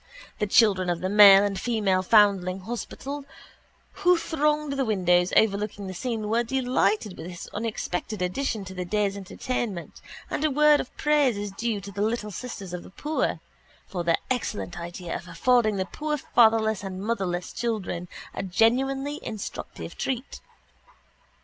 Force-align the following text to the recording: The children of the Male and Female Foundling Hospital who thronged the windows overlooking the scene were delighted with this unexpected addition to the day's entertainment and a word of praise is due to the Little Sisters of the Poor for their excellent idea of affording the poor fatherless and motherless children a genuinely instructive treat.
The 0.39 0.47
children 0.47 0.89
of 0.89 1.01
the 1.01 1.09
Male 1.09 1.43
and 1.43 1.59
Female 1.59 2.01
Foundling 2.01 2.61
Hospital 2.61 3.23
who 4.01 4.17
thronged 4.17 4.73
the 4.73 4.83
windows 4.83 5.31
overlooking 5.37 5.85
the 5.85 5.93
scene 5.93 6.27
were 6.27 6.41
delighted 6.41 7.15
with 7.15 7.27
this 7.27 7.47
unexpected 7.53 8.19
addition 8.19 8.65
to 8.65 8.73
the 8.73 8.83
day's 8.83 9.15
entertainment 9.15 10.01
and 10.27 10.43
a 10.43 10.49
word 10.49 10.79
of 10.79 10.91
praise 10.97 11.37
is 11.37 11.51
due 11.51 11.79
to 11.81 11.91
the 11.91 12.01
Little 12.01 12.31
Sisters 12.31 12.73
of 12.73 12.81
the 12.81 12.89
Poor 12.89 13.41
for 13.85 14.03
their 14.03 14.17
excellent 14.31 14.79
idea 14.79 15.15
of 15.15 15.27
affording 15.27 15.75
the 15.75 15.85
poor 15.85 16.17
fatherless 16.17 16.83
and 16.83 16.99
motherless 17.03 17.53
children 17.53 18.07
a 18.33 18.41
genuinely 18.41 19.19
instructive 19.21 19.95
treat. 19.95 20.41